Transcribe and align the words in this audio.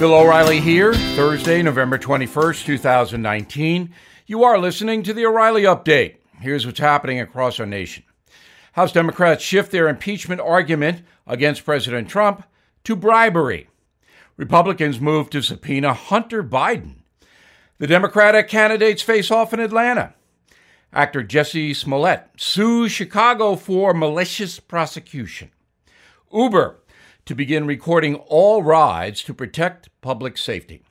Bill 0.00 0.14
O'Reilly 0.14 0.60
here, 0.60 0.94
Thursday, 0.94 1.60
November 1.60 1.98
21st, 1.98 2.64
2019. 2.64 3.92
You 4.24 4.44
are 4.44 4.58
listening 4.58 5.02
to 5.02 5.12
the 5.12 5.26
O'Reilly 5.26 5.64
Update. 5.64 6.14
Here's 6.40 6.64
what's 6.64 6.78
happening 6.78 7.20
across 7.20 7.60
our 7.60 7.66
nation. 7.66 8.04
House 8.72 8.92
Democrats 8.92 9.44
shift 9.44 9.70
their 9.70 9.88
impeachment 9.88 10.40
argument 10.40 11.02
against 11.26 11.66
President 11.66 12.08
Trump 12.08 12.44
to 12.84 12.96
bribery. 12.96 13.68
Republicans 14.38 15.02
move 15.02 15.28
to 15.28 15.42
subpoena 15.42 15.92
Hunter 15.92 16.42
Biden. 16.42 17.00
The 17.76 17.86
Democratic 17.86 18.48
candidates 18.48 19.02
face 19.02 19.30
off 19.30 19.52
in 19.52 19.60
Atlanta. 19.60 20.14
Actor 20.94 21.24
Jussie 21.24 21.76
Smollett 21.76 22.26
sues 22.38 22.90
Chicago 22.90 23.54
for 23.54 23.92
malicious 23.92 24.60
prosecution. 24.60 25.50
Uber 26.32 26.78
to 27.26 27.34
begin 27.34 27.66
recording 27.66 28.16
all 28.16 28.62
rides 28.62 29.22
to 29.24 29.34
protect 29.34 29.88
public 30.00 30.36
safety. 30.36 30.82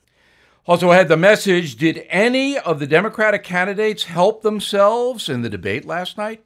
Also 0.65 0.91
I 0.91 0.97
had 0.97 1.07
the 1.07 1.17
message 1.17 1.75
Did 1.75 2.05
any 2.09 2.57
of 2.57 2.79
the 2.79 2.87
Democratic 2.87 3.43
candidates 3.43 4.03
help 4.03 4.41
themselves 4.41 5.27
in 5.27 5.41
the 5.41 5.49
debate 5.49 5.85
last 5.85 6.17
night? 6.17 6.43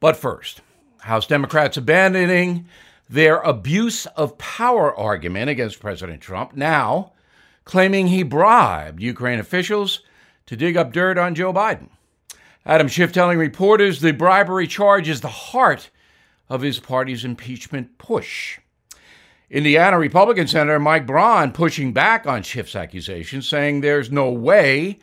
But 0.00 0.16
first, 0.16 0.60
House 1.00 1.26
Democrats 1.26 1.76
abandoning 1.76 2.66
their 3.08 3.38
abuse 3.38 4.06
of 4.06 4.38
power 4.38 4.94
argument 4.94 5.50
against 5.50 5.80
President 5.80 6.20
Trump, 6.20 6.56
now 6.56 7.12
claiming 7.64 8.06
he 8.06 8.22
bribed 8.22 9.02
Ukraine 9.02 9.38
officials 9.38 10.00
to 10.46 10.56
dig 10.56 10.76
up 10.76 10.92
dirt 10.92 11.18
on 11.18 11.34
Joe 11.34 11.52
Biden. 11.52 11.88
Adam 12.66 12.88
Schiff 12.88 13.12
telling 13.12 13.38
reporters 13.38 14.00
the 14.00 14.12
bribery 14.12 14.66
charge 14.66 15.08
is 15.08 15.20
the 15.20 15.28
heart 15.28 15.90
of 16.48 16.62
his 16.62 16.80
party's 16.80 17.24
impeachment 17.24 17.98
push. 17.98 18.58
Indiana 19.50 19.98
Republican 19.98 20.46
Senator 20.46 20.78
Mike 20.78 21.06
Braun 21.06 21.52
pushing 21.52 21.92
back 21.92 22.26
on 22.26 22.42
Schiff's 22.42 22.74
accusations, 22.74 23.46
saying 23.46 23.80
there's 23.80 24.10
no 24.10 24.30
way 24.30 24.98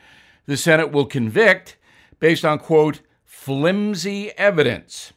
the 0.46 0.58
Senate 0.58 0.92
will 0.92 1.06
convict 1.06 1.78
based 2.20 2.44
on, 2.44 2.60
quote, 2.60 3.02
flimsy 3.24 4.32
evidence, 4.38 5.14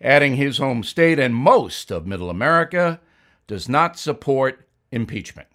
adding 0.00 0.36
his 0.36 0.58
home 0.58 0.82
state 0.82 1.18
and 1.18 1.34
most 1.34 1.90
of 1.90 2.06
middle 2.06 2.30
America 2.30 3.00
does 3.46 3.68
not 3.68 3.98
support 3.98 4.66
impeachment. 4.90 5.48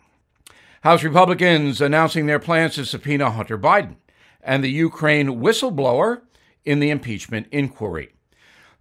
House 0.81 1.03
Republicans 1.03 1.81
announcing 1.81 2.25
their 2.25 2.39
plans 2.39 2.75
to 2.75 2.85
subpoena 2.85 3.31
Hunter 3.31 3.57
Biden 3.57 3.95
and 4.41 4.63
the 4.63 4.71
Ukraine 4.71 5.41
whistleblower 5.41 6.21
in 6.63 6.79
the 6.79 6.89
impeachment 6.89 7.47
inquiry. 7.51 8.13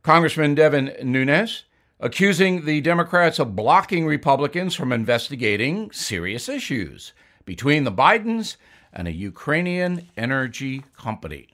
Congressman 0.02 0.54
Devin 0.54 0.94
Nunes 1.02 1.64
accusing 2.00 2.64
the 2.64 2.80
Democrats 2.80 3.38
of 3.38 3.56
blocking 3.56 4.06
Republicans 4.06 4.74
from 4.74 4.92
investigating 4.92 5.90
serious 5.90 6.48
issues 6.48 7.12
between 7.44 7.84
the 7.84 7.92
Bidens 7.92 8.56
and 8.92 9.08
a 9.08 9.12
Ukrainian 9.12 10.08
energy 10.16 10.84
company. 10.96 11.48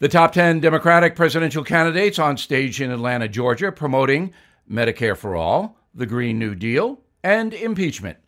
The 0.00 0.08
top 0.08 0.32
10 0.32 0.60
Democratic 0.60 1.14
presidential 1.14 1.64
candidates 1.64 2.18
on 2.18 2.36
stage 2.36 2.80
in 2.80 2.90
Atlanta, 2.90 3.28
Georgia, 3.28 3.70
promoting 3.70 4.32
Medicare 4.70 5.16
for 5.16 5.36
All, 5.36 5.76
the 5.94 6.06
Green 6.06 6.38
New 6.38 6.54
Deal, 6.54 7.00
and 7.22 7.54
impeachment. 7.54 8.18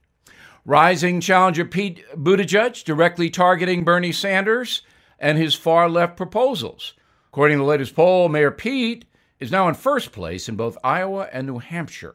Rising 0.65 1.21
challenger 1.21 1.65
Pete 1.65 2.05
Buttigieg 2.15 2.85
directly 2.85 3.29
targeting 3.29 3.85
Bernie 3.85 4.13
Sanders 4.13 4.83
and 5.19 5.37
his 5.37 5.55
far 5.55 5.91
left 5.91 6.17
proposals. 6.17 6.95
According 7.29 7.59
to 7.59 7.65
the 7.65 7.69
latest 7.69 7.95
poll, 7.95 8.29
Mayor 8.29 8.51
Pete 8.51 9.05
is 9.41 9.51
now 9.51 9.69
in 9.69 9.75
first 9.75 10.13
place 10.13 10.49
in 10.49 10.57
both 10.57 10.79
Iowa 10.85 11.29
and 11.33 11.47
New 11.47 11.59
Hampshire. 11.59 12.15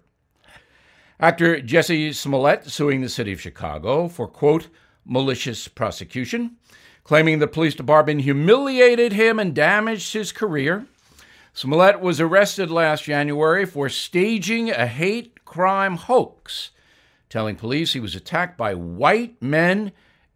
Actor 1.20 1.62
Jussie 1.62 2.16
Smollett 2.16 2.66
suing 2.70 3.02
the 3.02 3.10
city 3.10 3.34
of 3.34 3.42
Chicago 3.42 4.08
for, 4.08 4.28
quote, 4.28 4.70
malicious 5.06 5.68
prosecution, 5.68 6.56
claiming 7.04 7.40
the 7.40 7.48
police 7.48 7.76
department 7.76 8.22
humiliated 8.22 9.14
him 9.14 9.38
and 9.40 9.54
damaged 9.54 10.14
his 10.14 10.32
career. 10.32 10.86
Smollett 11.54 12.00
was 12.00 12.22
arrested 12.22 12.72
last 12.72 13.04
January 13.04 13.66
for 13.66 13.90
staging 13.90 14.70
a 14.70 14.88
hate 14.88 15.44
crime 15.44 15.98
hoax, 15.98 16.72
telling 17.28 17.56
police 17.56 17.94
he 17.94 18.00
was 18.00 18.16
attacked 18.16 18.58
by 18.58 18.74
white 18.74 19.42
men 19.42 19.92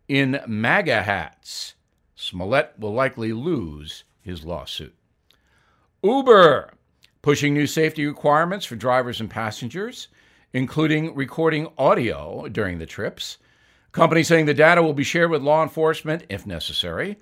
in 0.08 0.42
MAGA 0.46 1.04
hats. 1.04 1.76
Smollett 2.16 2.74
will 2.78 2.94
likely 2.94 3.32
lose 3.32 4.04
his 4.22 4.44
lawsuit. 4.44 4.96
Uber 6.04 6.74
pushing 7.24 7.54
new 7.54 7.66
safety 7.66 8.06
requirements 8.06 8.66
for 8.66 8.76
drivers 8.76 9.22
and 9.22 9.30
passengers, 9.30 10.10
including 10.52 11.16
recording 11.16 11.70
audio 11.78 12.48
during 12.50 12.78
the 12.78 12.86
trips. 12.86 13.38
Company 13.94 14.24
saying 14.24 14.46
the 14.46 14.54
data 14.54 14.84
will 14.84 14.94
be 14.94 15.06
shared 15.06 15.32
with 15.32 15.42
law 15.42 15.64
enforcement 15.64 16.26
if 16.30 16.46
necessary. 16.46 17.18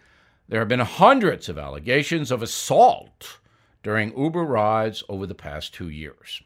There 0.49 0.59
have 0.59 0.67
been 0.67 0.79
hundreds 0.79 1.47
of 1.47 1.59
allegations 1.59 2.31
of 2.31 2.41
assault 2.41 3.39
during 3.83 4.17
Uber 4.17 4.43
rides 4.43 5.03
over 5.07 5.27
the 5.27 5.35
past 5.35 5.73
two 5.73 5.89
years. 5.89 6.41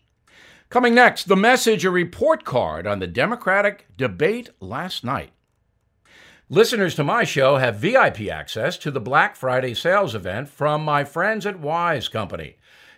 Coming 0.69 0.93
next, 0.93 1.29
the 1.29 1.37
message 1.37 1.85
a 1.85 1.91
report 1.91 2.43
card 2.43 2.85
on 2.85 2.99
the 2.99 3.07
Democratic 3.07 3.87
debate 3.95 4.49
last 4.59 5.05
night. 5.05 5.31
Listeners 6.49 6.93
to 6.95 7.03
my 7.05 7.23
show 7.23 7.57
have 7.57 7.77
VIP 7.77 8.27
access 8.29 8.77
to 8.79 8.91
the 8.91 8.99
Black 8.99 9.37
Friday 9.37 9.73
sales 9.73 10.13
event 10.13 10.49
from 10.49 10.83
my 10.83 11.05
friends 11.05 11.45
at 11.45 11.59
Wise 11.59 12.09
Company. 12.09 12.57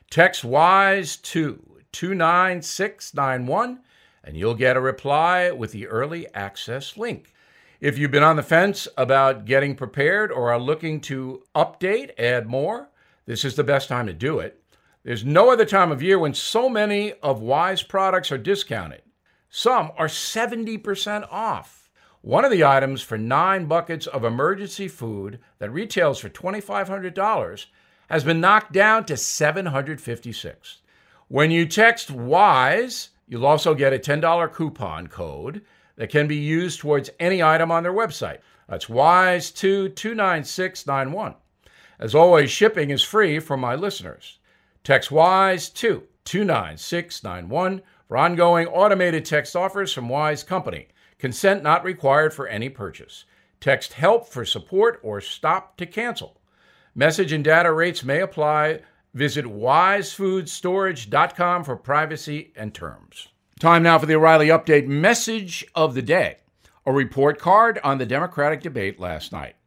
Text 0.09 0.43
WISE 0.43 1.17
to 1.17 1.63
29691 1.91 3.79
and 4.23 4.35
you'll 4.37 4.55
get 4.55 4.77
a 4.77 4.81
reply 4.81 5.51
with 5.51 5.71
the 5.71 5.87
early 5.87 6.27
access 6.33 6.97
link. 6.97 7.33
If 7.79 7.97
you've 7.97 8.11
been 8.11 8.23
on 8.23 8.35
the 8.35 8.43
fence 8.43 8.87
about 8.97 9.45
getting 9.45 9.75
prepared 9.75 10.31
or 10.31 10.51
are 10.51 10.59
looking 10.59 10.99
to 11.01 11.43
update, 11.55 12.11
add 12.19 12.47
more, 12.47 12.89
this 13.25 13.45
is 13.45 13.55
the 13.55 13.63
best 13.63 13.87
time 13.87 14.07
to 14.07 14.13
do 14.13 14.39
it. 14.39 14.61
There's 15.03 15.23
no 15.23 15.51
other 15.51 15.65
time 15.65 15.91
of 15.91 16.01
year 16.01 16.19
when 16.19 16.33
so 16.33 16.67
many 16.67 17.13
of 17.23 17.41
Wise 17.41 17.83
products 17.83 18.31
are 18.31 18.37
discounted. 18.37 19.03
Some 19.49 19.91
are 19.97 20.07
70% 20.07 21.27
off. 21.31 21.89
One 22.21 22.43
of 22.43 22.51
the 22.51 22.65
items 22.65 23.01
for 23.01 23.17
nine 23.17 23.67
buckets 23.67 24.07
of 24.07 24.25
emergency 24.25 24.87
food 24.87 25.39
that 25.59 25.71
retails 25.71 26.19
for 26.19 26.29
$2,500 26.29 27.65
has 28.07 28.23
been 28.23 28.41
knocked 28.41 28.73
down 28.73 29.05
to 29.05 29.17
756. 29.17 30.81
When 31.27 31.51
you 31.51 31.65
text 31.65 32.09
WISE, 32.09 33.09
you'll 33.27 33.45
also 33.45 33.75
get 33.75 33.93
a 33.93 33.99
$10 33.99 34.53
coupon 34.53 35.07
code 35.07 35.61
that 35.97 36.09
can 36.09 36.27
be 36.27 36.37
used 36.37 36.79
towards 36.79 37.09
any 37.19 37.43
item 37.43 37.71
on 37.71 37.83
their 37.83 37.93
website. 37.93 38.39
That's 38.69 38.85
WISE2 38.85 39.95
As 41.99 42.15
always, 42.15 42.51
shipping 42.51 42.91
is 42.91 43.01
free 43.01 43.39
for 43.39 43.57
my 43.57 43.75
listeners. 43.75 44.39
Text 44.83 45.09
WISE2 45.09 46.03
for 48.07 48.17
ongoing 48.17 48.67
automated 48.67 49.25
text 49.25 49.55
offers 49.55 49.91
from 49.91 50.09
Wise 50.09 50.43
Company. 50.43 50.87
Consent 51.17 51.63
not 51.63 51.83
required 51.83 52.33
for 52.33 52.47
any 52.47 52.69
purchase. 52.69 53.25
Text 53.59 53.93
HELP 53.93 54.27
for 54.27 54.45
support 54.45 54.99
or 55.03 55.19
STOP 55.19 55.75
to 55.77 55.85
cancel. 55.85 56.36
Message 56.99 57.31
and 57.31 57.43
data 57.43 57.71
rates 57.71 58.03
may 58.03 58.21
apply. 58.21 58.79
Visit 59.13 59.45
wisefoodstorage.com 59.45 61.63
for 61.63 61.75
privacy 61.75 62.51
and 62.55 62.73
terms. 62.73 63.27
Time 63.59 63.83
now 63.83 63.99
for 63.99 64.07
the 64.07 64.15
O'Reilly 64.15 64.47
Update 64.47 64.87
message 64.87 65.63
of 65.75 65.93
the 65.93 66.01
day 66.01 66.37
a 66.87 66.91
report 66.91 67.37
card 67.37 67.79
on 67.83 67.99
the 67.99 68.05
Democratic 68.07 68.61
debate 68.61 68.99
last 68.99 69.31
night. 69.31 69.57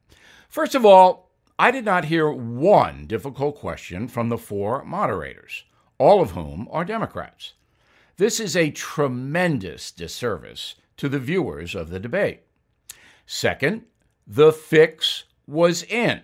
First 0.49 0.75
of 0.75 0.85
all, 0.85 1.31
I 1.57 1.71
did 1.71 1.85
not 1.85 2.07
hear 2.07 2.29
one 2.29 3.07
difficult 3.07 3.55
question 3.55 4.09
from 4.09 4.29
the 4.29 4.37
four 4.37 4.85
moderators, 4.85 5.63
all 5.99 6.21
of 6.21 6.33
whom 6.33 6.67
are 6.73 6.85
Democrats. 6.85 7.53
This 8.17 8.41
is 8.41 8.57
a 8.57 8.73
tremendous 8.73 9.93
disservice 9.93 10.75
to 10.97 11.09
the 11.09 11.21
viewers 11.21 11.77
of 11.77 11.91
the 11.91 12.01
debate. 12.01 12.41
Second, 13.25 13.83
the 14.27 14.53
fix 14.53 15.27
was 15.47 15.85
in. 15.85 16.23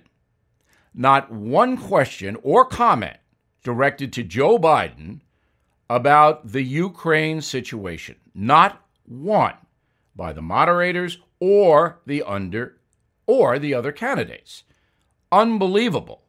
Not 0.98 1.30
one 1.30 1.76
question 1.76 2.38
or 2.42 2.64
comment 2.64 3.18
directed 3.62 4.14
to 4.14 4.22
Joe 4.22 4.58
Biden 4.58 5.20
about 5.90 6.52
the 6.52 6.62
Ukraine 6.62 7.42
situation. 7.42 8.16
Not 8.34 8.82
one 9.04 9.54
by 10.16 10.32
the 10.32 10.40
moderators 10.40 11.18
or 11.38 12.00
the 12.06 12.22
under 12.22 12.78
or 13.26 13.58
the 13.58 13.74
other 13.74 13.92
candidates. 13.92 14.64
Unbelievable. 15.30 16.22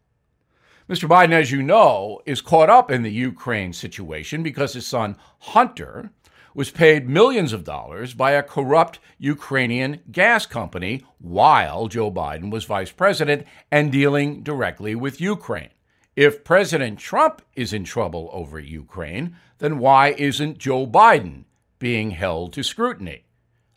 Mr. 0.89 1.07
Biden, 1.07 1.31
as 1.31 1.49
you 1.49 1.63
know, 1.63 2.21
is 2.25 2.41
caught 2.41 2.69
up 2.69 2.91
in 2.91 3.03
the 3.03 3.11
Ukraine 3.11 3.71
situation 3.71 4.43
because 4.43 4.73
his 4.73 4.85
son 4.85 5.17
Hunter 5.39 6.11
was 6.57 6.71
paid 6.71 7.07
millions 7.07 7.53
of 7.53 7.63
dollars 7.63 8.15
by 8.15 8.31
a 8.31 8.41
corrupt 8.41 8.97
Ukrainian 9.19 10.01
gas 10.11 10.47
company 10.47 11.03
while 11.19 11.87
Joe 11.87 12.11
Biden 12.11 12.49
was 12.49 12.65
vice 12.65 12.91
president 12.91 13.45
and 13.71 13.91
dealing 13.91 14.41
directly 14.41 14.95
with 14.95 15.21
Ukraine. 15.21 15.69
If 16.15 16.43
President 16.43 16.97
Trump 16.97 17.43
is 17.55 17.73
in 17.73 17.83
trouble 17.83 18.31
over 18.33 18.59
Ukraine, 18.59 19.35
then 19.59 19.77
why 19.77 20.13
isn't 20.17 20.57
Joe 20.57 20.87
Biden 20.87 21.43
being 21.77 22.09
held 22.09 22.53
to 22.53 22.63
scrutiny? 22.63 23.25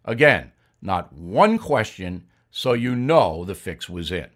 Again, 0.06 0.52
not 0.80 1.12
one 1.12 1.58
question, 1.58 2.24
so 2.50 2.72
you 2.72 2.96
know 2.96 3.44
the 3.44 3.54
fix 3.54 3.90
was 3.90 4.10
in. 4.10 4.28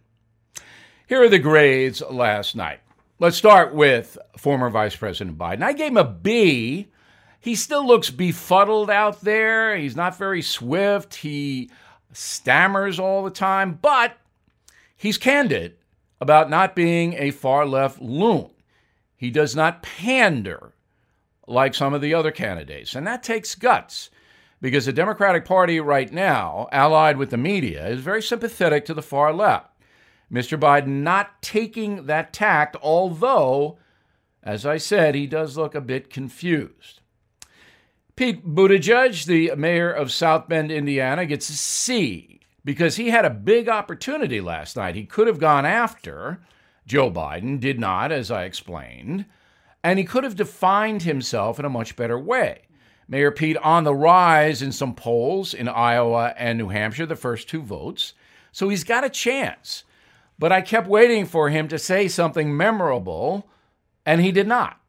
Here 1.07 1.23
are 1.23 1.31
the 1.31 1.39
grades 1.39 2.03
last 2.11 2.55
night. 2.55 2.81
Let's 3.19 3.39
start 3.39 3.75
with 3.75 4.19
former 4.37 4.69
Vice 4.69 4.97
President 4.97 5.39
Biden. 5.39 5.63
I 5.63 5.73
gave 5.73 5.93
him 5.93 5.97
a 5.97 6.05
B. 6.05 6.89
He 7.45 7.57
still 7.57 7.87
looks 7.87 8.09
befuddled 8.09 8.89
out 8.89 9.21
there. 9.21 9.77
He's 9.77 9.95
not 9.95 10.17
very 10.17 10.41
swift. 10.41 11.17
He 11.17 11.69
stammers 12.11 12.99
all 12.99 13.23
the 13.23 13.31
time, 13.31 13.79
but 13.83 14.17
he's 14.97 15.19
candid 15.19 15.77
about 16.23 16.49
not 16.49 16.75
being 16.75 17.13
a 17.19 17.33
far 17.33 17.67
left 17.67 18.01
loon. 18.01 18.49
He 19.15 19.31
does 19.31 19.55
not 19.55 19.83
pander 19.83 20.73
like 21.47 21.75
some 21.75 21.93
of 21.93 22.01
the 22.01 22.15
other 22.15 22.31
candidates, 22.31 22.95
and 22.95 23.07
that 23.07 23.23
takes 23.23 23.55
guts 23.55 24.09
because 24.63 24.87
the 24.87 24.93
Democratic 24.95 25.45
Party 25.45 25.79
right 25.81 26.11
now, 26.11 26.67
allied 26.73 27.19
with 27.19 27.29
the 27.29 27.37
media, 27.37 27.87
is 27.89 28.01
very 28.01 28.23
sympathetic 28.23 28.87
to 28.87 28.95
the 28.95 29.03
far 29.03 29.35
left. 29.35 29.71
Mr. 30.33 30.59
Biden 30.59 31.03
not 31.03 31.43
taking 31.43 32.07
that 32.07 32.33
tact, 32.33 32.75
although, 32.81 33.77
as 34.43 34.65
I 34.65 34.79
said, 34.79 35.15
he 35.15 35.27
does 35.27 35.59
look 35.59 35.75
a 35.75 35.83
bit 35.83 36.09
confused. 36.09 37.01
Pete 38.17 38.47
Buttigieg, 38.47 39.25
the 39.27 39.57
mayor 39.57 39.91
of 39.91 40.13
South 40.13 40.49
Bend, 40.49 40.71
Indiana, 40.71 41.27
gets 41.27 41.49
a 41.49 41.55
C 41.55 42.41
because 42.65 42.95
he 42.95 43.11
had 43.11 43.25
a 43.25 43.31
big 43.31 43.69
opportunity 43.69 44.41
last 44.41 44.77
night. 44.77 44.95
He 44.95 45.05
could 45.05 45.27
have 45.27 45.41
gone 45.41 45.67
after 45.67 46.41
Joe 46.87 47.11
Biden, 47.11 47.59
did 47.59 47.81
not, 47.81 48.13
as 48.13 48.31
I 48.31 48.45
explained, 48.45 49.25
and 49.83 49.99
he 49.99 50.05
could 50.05 50.23
have 50.23 50.37
defined 50.37 51.03
himself 51.03 51.59
in 51.59 51.65
a 51.65 51.71
much 51.71 51.97
better 51.97 52.19
way. 52.19 52.63
Mayor 53.09 53.33
Pete 53.33 53.57
on 53.57 53.83
the 53.83 53.95
rise 53.95 54.63
in 54.63 54.71
some 54.71 54.95
polls 54.95 55.53
in 55.53 55.69
Iowa 55.69 56.35
and 56.39 56.57
New 56.57 56.69
Hampshire, 56.69 57.07
the 57.07 57.17
first 57.17 57.49
two 57.49 57.63
votes. 57.63 58.15
So 58.53 58.69
he's 58.69 58.85
got 58.85 59.05
a 59.05 59.11
chance. 59.11 59.83
But 60.39 60.53
I 60.53 60.63
kept 60.63 60.87
waiting 60.87 61.27
for 61.27 61.51
him 61.51 61.67
to 61.69 61.79
say 61.79 62.07
something 62.07 62.57
memorable, 62.57 63.49
and 64.07 64.21
he 64.21 64.31
did 64.31 64.47
not. 64.47 64.81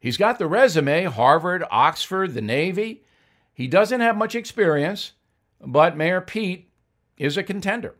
He's 0.00 0.16
got 0.16 0.38
the 0.38 0.46
resume 0.46 1.04
Harvard, 1.04 1.64
Oxford, 1.70 2.34
the 2.34 2.40
Navy. 2.40 3.04
He 3.52 3.66
doesn't 3.66 4.00
have 4.00 4.16
much 4.16 4.34
experience, 4.34 5.12
but 5.60 5.96
Mayor 5.96 6.20
Pete 6.20 6.70
is 7.16 7.36
a 7.36 7.42
contender. 7.42 7.96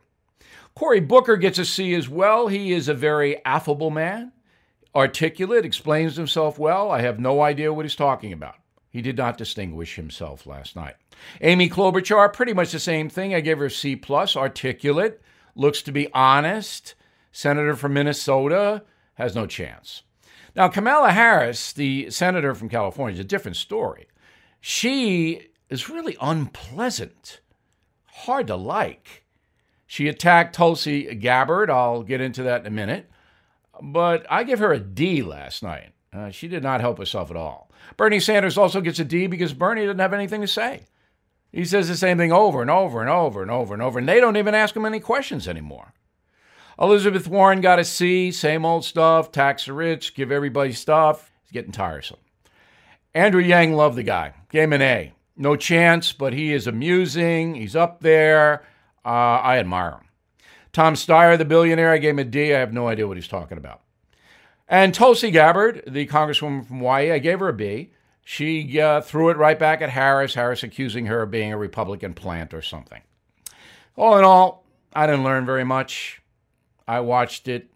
Cory 0.75 1.01
Booker 1.01 1.35
gets 1.35 1.59
a 1.59 1.65
C 1.65 1.93
as 1.93 2.07
well. 2.07 2.47
He 2.47 2.71
is 2.71 2.87
a 2.87 2.93
very 2.93 3.43
affable 3.43 3.89
man, 3.89 4.31
articulate, 4.95 5.65
explains 5.65 6.15
himself 6.15 6.57
well. 6.57 6.89
I 6.89 7.01
have 7.01 7.19
no 7.19 7.41
idea 7.41 7.73
what 7.73 7.83
he's 7.83 7.95
talking 7.95 8.31
about. 8.31 8.55
He 8.89 9.01
did 9.01 9.17
not 9.17 9.37
distinguish 9.37 9.95
himself 9.95 10.47
last 10.47 10.75
night. 10.75 10.95
Amy 11.41 11.69
Klobuchar, 11.69 12.31
pretty 12.31 12.53
much 12.53 12.71
the 12.71 12.79
same 12.79 13.09
thing. 13.09 13.35
I 13.35 13.41
gave 13.41 13.59
her 13.59 13.65
a 13.65 13.71
C 13.71 13.95
plus, 13.95 14.37
articulate, 14.37 15.21
looks 15.53 15.81
to 15.81 15.91
be 15.91 16.11
honest. 16.13 16.95
Senator 17.31 17.75
from 17.75 17.93
Minnesota 17.93 18.83
has 19.15 19.35
no 19.35 19.45
chance. 19.45 20.03
Now, 20.55 20.67
Kamala 20.67 21.11
Harris, 21.11 21.73
the 21.73 22.09
senator 22.09 22.53
from 22.55 22.69
California, 22.69 23.13
is 23.13 23.19
a 23.19 23.23
different 23.23 23.57
story. 23.57 24.07
She 24.59 25.49
is 25.69 25.89
really 25.89 26.17
unpleasant, 26.19 27.39
hard 28.05 28.47
to 28.47 28.55
like. 28.55 29.25
She 29.85 30.07
attacked 30.07 30.55
Tulsi 30.55 31.15
Gabbard. 31.15 31.69
I'll 31.69 32.03
get 32.03 32.21
into 32.21 32.43
that 32.43 32.61
in 32.61 32.67
a 32.67 32.71
minute. 32.71 33.09
But 33.81 34.25
I 34.29 34.43
give 34.43 34.59
her 34.59 34.73
a 34.73 34.79
D 34.79 35.23
last 35.23 35.63
night. 35.63 35.93
Uh, 36.11 36.31
she 36.31 36.47
did 36.47 36.63
not 36.63 36.81
help 36.81 36.97
herself 36.97 37.29
at 37.29 37.37
all. 37.37 37.71
Bernie 37.97 38.19
Sanders 38.19 38.57
also 38.57 38.81
gets 38.81 38.99
a 38.99 39.05
D 39.05 39.27
because 39.27 39.53
Bernie 39.53 39.85
doesn't 39.85 39.99
have 39.99 40.13
anything 40.13 40.41
to 40.41 40.47
say. 40.47 40.85
He 41.51 41.65
says 41.65 41.87
the 41.87 41.97
same 41.97 42.17
thing 42.17 42.31
over 42.31 42.61
and 42.61 42.69
over 42.69 43.01
and 43.01 43.09
over 43.09 43.41
and 43.41 43.49
over 43.49 43.73
and 43.73 43.81
over, 43.81 43.99
and 43.99 44.07
they 44.07 44.19
don't 44.19 44.37
even 44.37 44.53
ask 44.53 44.75
him 44.75 44.85
any 44.85 44.99
questions 44.99 45.47
anymore. 45.47 45.93
Elizabeth 46.79 47.27
Warren 47.27 47.59
got 47.59 47.79
a 47.79 47.83
C, 47.83 48.31
same 48.31 48.65
old 48.65 48.85
stuff, 48.85 49.31
tax 49.31 49.65
the 49.65 49.73
rich, 49.73 50.15
give 50.15 50.31
everybody 50.31 50.71
stuff. 50.71 51.31
It's 51.43 51.51
getting 51.51 51.73
tiresome. 51.73 52.19
Andrew 53.13 53.41
Yang 53.41 53.73
loved 53.73 53.97
the 53.97 54.03
guy, 54.03 54.33
gave 54.49 54.71
an 54.71 54.81
A. 54.81 55.13
No 55.35 55.55
chance, 55.55 56.13
but 56.13 56.33
he 56.33 56.53
is 56.53 56.67
amusing. 56.67 57.55
He's 57.55 57.75
up 57.75 58.01
there. 58.01 58.63
Uh, 59.05 59.39
I 59.41 59.57
admire 59.57 59.91
him. 59.91 60.07
Tom 60.71 60.93
Steyer, 60.93 61.37
the 61.37 61.45
billionaire, 61.45 61.91
I 61.91 61.97
gave 61.97 62.11
him 62.11 62.19
a 62.19 62.23
D. 62.23 62.53
I 62.53 62.59
have 62.59 62.73
no 62.73 62.87
idea 62.87 63.07
what 63.07 63.17
he's 63.17 63.27
talking 63.27 63.57
about. 63.57 63.81
And 64.67 64.93
Tulsi 64.93 65.31
Gabbard, 65.31 65.83
the 65.87 66.05
congresswoman 66.07 66.65
from 66.65 66.77
Hawaii, 66.77 67.11
I 67.11 67.19
gave 67.19 67.39
her 67.39 67.49
a 67.49 67.53
B. 67.53 67.91
She 68.23 68.79
uh, 68.79 69.01
threw 69.01 69.29
it 69.29 69.37
right 69.37 69.57
back 69.57 69.81
at 69.81 69.89
Harris, 69.89 70.35
Harris 70.35 70.61
accusing 70.61 71.07
her 71.07 71.23
of 71.23 71.31
being 71.31 71.51
a 71.51 71.57
Republican 71.57 72.13
plant 72.13 72.53
or 72.53 72.61
something. 72.61 73.01
All 73.95 74.17
in 74.17 74.23
all, 74.23 74.63
I 74.93 75.07
didn't 75.07 75.23
learn 75.23 75.45
very 75.45 75.63
much. 75.63 76.18
I 76.89 77.01
watched 77.01 77.47
it. 77.47 77.69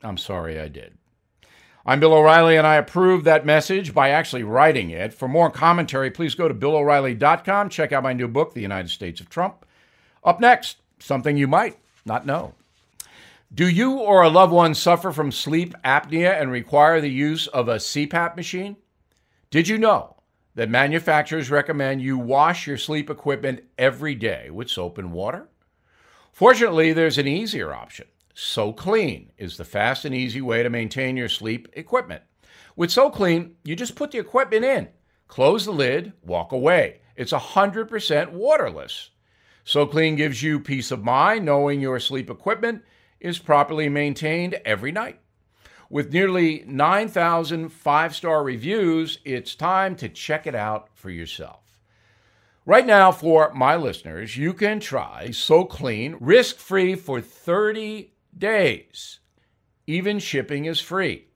I'm 0.00 0.16
sorry 0.16 0.60
I 0.60 0.68
did. 0.68 0.96
I'm 1.84 1.98
Bill 1.98 2.14
O'Reilly, 2.14 2.56
and 2.56 2.64
I 2.64 2.76
approve 2.76 3.24
that 3.24 3.44
message 3.44 3.92
by 3.92 4.10
actually 4.10 4.44
writing 4.44 4.90
it. 4.90 5.12
For 5.12 5.26
more 5.26 5.50
commentary, 5.50 6.08
please 6.12 6.36
go 6.36 6.46
to 6.46 6.54
BillO'Reilly.com. 6.54 7.68
Check 7.68 7.90
out 7.90 8.04
my 8.04 8.12
new 8.12 8.28
book, 8.28 8.54
The 8.54 8.62
United 8.62 8.90
States 8.90 9.20
of 9.20 9.28
Trump. 9.28 9.66
Up 10.22 10.38
next, 10.38 10.76
something 11.00 11.36
you 11.36 11.48
might 11.48 11.78
not 12.06 12.26
know. 12.26 12.54
Do 13.52 13.68
you 13.68 13.94
or 13.98 14.22
a 14.22 14.28
loved 14.28 14.52
one 14.52 14.76
suffer 14.76 15.10
from 15.10 15.32
sleep 15.32 15.74
apnea 15.84 16.40
and 16.40 16.52
require 16.52 17.00
the 17.00 17.10
use 17.10 17.48
of 17.48 17.66
a 17.66 17.78
CPAP 17.78 18.36
machine? 18.36 18.76
Did 19.50 19.66
you 19.66 19.78
know 19.78 20.14
that 20.54 20.70
manufacturers 20.70 21.50
recommend 21.50 22.02
you 22.02 22.18
wash 22.18 22.68
your 22.68 22.78
sleep 22.78 23.10
equipment 23.10 23.64
every 23.76 24.14
day 24.14 24.48
with 24.48 24.70
soap 24.70 24.96
and 24.96 25.12
water? 25.12 25.48
Fortunately, 26.30 26.92
there's 26.92 27.18
an 27.18 27.26
easier 27.26 27.74
option. 27.74 28.06
SoClean 28.34 29.28
is 29.38 29.56
the 29.56 29.64
fast 29.64 30.04
and 30.04 30.14
easy 30.14 30.40
way 30.40 30.64
to 30.64 30.70
maintain 30.70 31.16
your 31.16 31.28
sleep 31.28 31.68
equipment. 31.74 32.22
With 32.74 32.90
So 32.90 33.08
Clean, 33.08 33.54
you 33.62 33.76
just 33.76 33.94
put 33.94 34.10
the 34.10 34.18
equipment 34.18 34.64
in, 34.64 34.88
close 35.28 35.64
the 35.64 35.70
lid, 35.70 36.12
walk 36.22 36.50
away. 36.50 37.00
It's 37.14 37.32
100% 37.32 38.32
waterless. 38.32 39.10
So 39.62 39.86
Clean 39.86 40.16
gives 40.16 40.42
you 40.42 40.58
peace 40.58 40.90
of 40.90 41.04
mind 41.04 41.44
knowing 41.44 41.80
your 41.80 42.00
sleep 42.00 42.28
equipment 42.28 42.82
is 43.20 43.38
properly 43.38 43.88
maintained 43.88 44.54
every 44.64 44.90
night. 44.90 45.20
With 45.88 46.12
nearly 46.12 46.64
9,000 46.66 47.68
five 47.68 48.16
star 48.16 48.42
reviews, 48.42 49.20
it's 49.24 49.54
time 49.54 49.94
to 49.96 50.08
check 50.08 50.48
it 50.48 50.56
out 50.56 50.88
for 50.94 51.08
yourself. 51.08 51.60
Right 52.66 52.86
now, 52.86 53.12
for 53.12 53.52
my 53.54 53.76
listeners, 53.76 54.36
you 54.36 54.54
can 54.54 54.80
try 54.80 55.30
So 55.30 55.64
Clean 55.64 56.16
risk 56.18 56.56
free 56.56 56.96
for 56.96 57.20
30 57.20 58.10
days. 58.38 59.20
Even 59.86 60.18
shipping 60.18 60.64
is 60.64 60.80
free. 60.80 61.28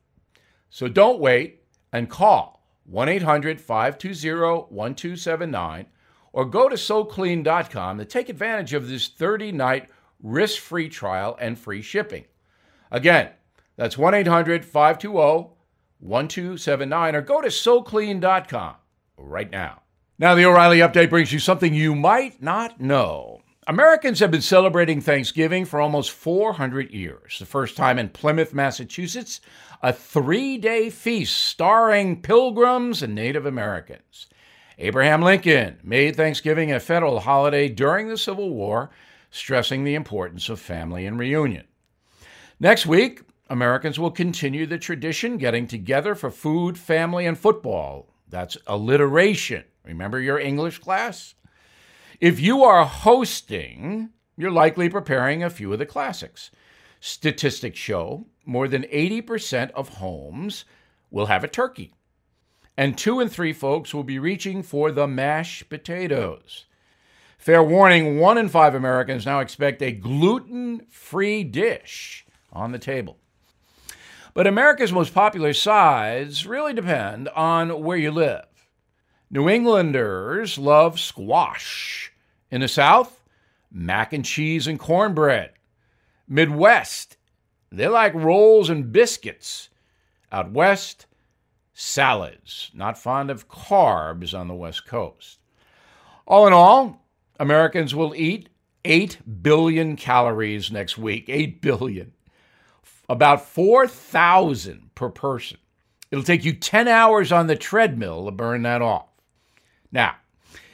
So 0.71 0.88
don't 0.88 1.21
wait 1.21 1.62
and 1.93 2.09
call 2.11 2.62
1 2.85 3.09
800 3.09 3.61
520 3.61 4.75
1279 4.75 5.87
or 6.33 6.45
go 6.45 6.69
to 6.69 6.76
SoClean.com 6.76 7.99
to 7.99 8.05
take 8.05 8.28
advantage 8.28 8.73
of 8.73 8.88
this 8.88 9.09
30 9.09 9.52
night 9.52 9.88
risk 10.23 10.61
free 10.61 10.88
trial 10.88 11.37
and 11.40 11.59
free 11.59 11.83
shipping. 11.83 12.25
Again, 12.90 13.31
that's 13.76 13.99
1 13.99 14.14
800 14.14 14.64
520 14.64 15.55
1279 16.00 17.17
or 17.17 17.23
go 17.23 17.40
to 17.40 17.49
SoClean.com 17.49 18.75
right 19.17 19.50
now. 19.50 19.83
Now, 20.19 20.35
the 20.35 20.47
O'Reilly 20.47 20.78
Update 20.78 21.11
brings 21.11 21.33
you 21.33 21.38
something 21.38 21.73
you 21.73 21.95
might 21.95 22.43
not 22.43 22.81
know. 22.81 23.43
Americans 23.69 24.21
have 24.21 24.31
been 24.31 24.41
celebrating 24.41 24.99
Thanksgiving 25.03 25.67
for 25.67 25.79
almost 25.79 26.11
400 26.13 26.91
years. 26.91 27.39
The 27.39 27.45
first 27.45 27.77
time 27.77 27.99
in 27.99 28.09
Plymouth, 28.09 28.55
Massachusetts, 28.55 29.43
a 29.83 29.93
three 29.93 30.57
day 30.57 30.89
feast 30.89 31.37
starring 31.37 32.23
pilgrims 32.23 33.03
and 33.03 33.15
Native 33.15 33.45
Americans. 33.45 34.27
Abraham 34.79 35.21
Lincoln 35.21 35.81
made 35.83 36.17
Thanksgiving 36.17 36.73
a 36.73 36.81
federal 36.81 37.21
holiday 37.21 37.69
during 37.69 38.09
the 38.09 38.17
Civil 38.17 38.49
War, 38.55 38.89
stressing 39.31 39.85
the 39.85 39.95
importance 39.95 40.49
of 40.49 40.59
family 40.59 41.05
and 41.05 41.19
reunion. 41.19 41.67
Next 42.59 42.87
week, 42.87 43.21
Americans 43.51 43.99
will 43.99 44.11
continue 44.11 44.65
the 44.65 44.79
tradition, 44.79 45.37
getting 45.37 45.67
together 45.67 46.15
for 46.15 46.31
food, 46.31 46.79
family, 46.79 47.27
and 47.27 47.37
football. 47.37 48.15
That's 48.31 48.57
alliteration. 48.67 49.65
Remember 49.85 50.19
your 50.19 50.39
English 50.39 50.79
class? 50.79 51.35
If 52.21 52.41
you 52.41 52.65
are 52.65 52.85
hosting, 52.85 54.11
you're 54.37 54.51
likely 54.51 54.89
preparing 54.89 55.45
a 55.45 55.51
few 55.51 55.73
of 55.73 55.79
the 55.79 55.87
classics. 55.87 56.51
Statistics 56.99 57.79
show 57.79 58.27
more 58.45 58.67
than 58.67 58.83
80% 58.83 59.71
of 59.71 59.89
homes 59.89 60.65
will 61.13 61.27
have 61.27 61.45
a 61.45 61.49
turkey. 61.49 61.95
And 62.77 62.99
two 62.99 63.21
and 63.21 63.31
three 63.31 63.53
folks 63.53 63.95
will 63.95 64.03
be 64.03 64.19
reaching 64.19 64.65
for 64.65 64.91
the 64.91 65.07
mashed 65.07 65.69
potatoes. 65.69 66.65
Fair 67.39 67.63
warning 67.63 68.19
one 68.19 68.37
in 68.37 68.49
five 68.49 68.75
Americans 68.75 69.25
now 69.25 69.39
expect 69.39 69.81
a 69.81 69.93
gluten 69.93 70.87
free 70.91 71.45
dish 71.45 72.27
on 72.53 72.73
the 72.73 72.81
table. 72.81 73.19
But 74.35 74.49
America's 74.49 74.93
most 74.93 75.15
popular 75.15 75.53
sides 75.53 76.49
really 76.49 76.73
depend 76.73 77.29
on 77.29 77.85
where 77.85 77.97
you 77.97 78.11
live. 78.11 78.45
New 79.31 79.47
Englanders 79.47 80.57
love 80.57 80.99
squash, 80.99 82.08
In 82.50 82.61
the 82.61 82.69
South, 82.69 83.23
mac 83.71 84.12
and 84.12 84.25
cheese 84.25 84.67
and 84.67 84.78
cornbread. 84.78 85.52
Midwest, 86.26 87.17
they 87.71 87.88
like 87.88 88.14
rolls 88.14 88.71
and 88.71 88.93
biscuits. 88.93 89.69
Out 90.31 90.52
west, 90.52 91.07
salads. 91.75 92.71
Not 92.75 92.99
fond 92.99 93.31
of 93.31 93.49
carbs 93.49 94.38
on 94.38 94.49
the 94.49 94.55
West 94.55 94.87
Coast. 94.87 95.38
All 96.26 96.47
in 96.47 96.52
all, 96.52 97.05
Americans 97.38 97.95
will 97.95 98.14
eat 98.14 98.49
8 98.85 99.43
billion 99.43 99.97
calories 99.97 100.71
next 100.71 100.99
week. 100.99 101.26
8 101.28 101.61
billion. 101.61 102.12
About 103.09 103.47
4,000 103.47 104.90
per 104.95 105.09
person. 105.09 105.59
It'll 106.11 106.25
take 106.25 106.45
you 106.45 106.52
10 106.55 106.88
hours 106.88 107.33
on 107.33 107.47
the 107.47 107.57
treadmill 107.57 108.25
to 108.25 108.31
burn 108.31 108.62
that 108.62 108.83
off. 108.83 109.09
Now, 109.93 110.17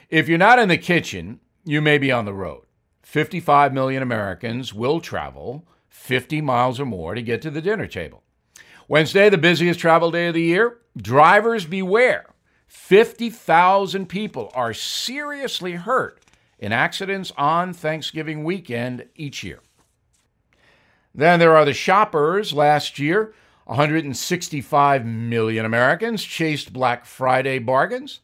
if 0.08 0.28
you're 0.28 0.38
not 0.38 0.58
in 0.58 0.68
the 0.68 0.78
kitchen, 0.78 1.40
you 1.64 1.80
may 1.80 1.98
be 1.98 2.12
on 2.12 2.24
the 2.24 2.34
road. 2.34 2.64
55 3.02 3.72
million 3.72 4.02
Americans 4.02 4.72
will 4.74 5.00
travel 5.00 5.66
50 5.88 6.40
miles 6.40 6.80
or 6.80 6.86
more 6.86 7.14
to 7.14 7.22
get 7.22 7.40
to 7.42 7.50
the 7.50 7.62
dinner 7.62 7.86
table. 7.86 8.22
Wednesday, 8.88 9.30
the 9.30 9.38
busiest 9.38 9.80
travel 9.80 10.10
day 10.10 10.28
of 10.28 10.34
the 10.34 10.42
year. 10.42 10.78
Drivers 10.96 11.64
beware. 11.64 12.26
50,000 12.66 14.06
people 14.06 14.50
are 14.54 14.74
seriously 14.74 15.72
hurt 15.72 16.20
in 16.58 16.72
accidents 16.72 17.32
on 17.36 17.72
Thanksgiving 17.72 18.44
weekend 18.44 19.06
each 19.14 19.42
year. 19.42 19.60
Then 21.14 21.38
there 21.38 21.56
are 21.56 21.64
the 21.64 21.72
shoppers. 21.72 22.52
Last 22.52 22.98
year, 22.98 23.32
165 23.64 25.06
million 25.06 25.64
Americans 25.64 26.22
chased 26.22 26.72
Black 26.72 27.06
Friday 27.06 27.58
bargains, 27.58 28.20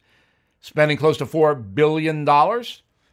spending 0.61 0.97
close 0.97 1.17
to 1.19 1.27
$4 1.27 1.75
billion. 1.75 2.25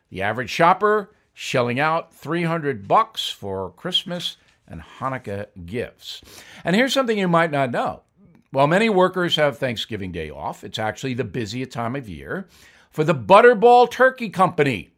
The 0.09 0.21
average 0.21 0.49
shopper 0.49 1.11
shelling 1.33 1.79
out 1.79 2.13
300 2.13 2.87
bucks 2.87 3.29
for 3.29 3.71
Christmas 3.71 4.37
and 4.67 4.81
Hanukkah 4.81 5.47
gifts. 5.65 6.21
And 6.63 6.75
here's 6.75 6.93
something 6.93 7.17
you 7.17 7.27
might 7.27 7.51
not 7.51 7.71
know. 7.71 8.03
While 8.51 8.67
many 8.67 8.89
workers 8.89 9.35
have 9.35 9.57
Thanksgiving 9.57 10.11
Day 10.11 10.29
off, 10.29 10.63
it's 10.63 10.79
actually 10.79 11.13
the 11.13 11.23
busiest 11.23 11.71
time 11.71 11.95
of 11.95 12.09
year 12.09 12.47
for 12.89 13.03
the 13.03 13.13
Butterball 13.13 13.89
Turkey 13.91 14.29
Company. 14.29 14.89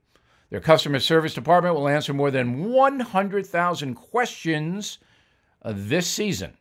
Their 0.50 0.60
customer 0.60 1.00
service 1.00 1.34
department 1.34 1.76
will 1.76 1.88
answer 1.88 2.14
more 2.14 2.32
than 2.32 2.72
100,000 2.72 3.96
questions 3.96 5.00
uh, 5.62 5.74
this 5.76 6.08
season, 6.08 6.58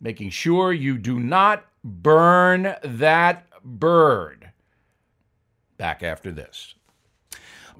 making 0.00 0.30
sure 0.30 0.72
you 0.72 0.98
do 0.98 1.20
not 1.20 1.64
burn 1.84 2.74
that 2.82 3.46
bird. 3.62 4.50
Back 5.76 6.02
after 6.02 6.32
this. 6.32 6.74